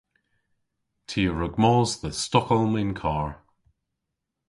Ty 1.07 1.21
a 1.29 1.31
wrug 1.31 1.55
mos 1.63 1.91
dhe 2.01 2.11
Stockholm 2.25 2.73
yn 2.81 2.91
karr. 3.01 3.31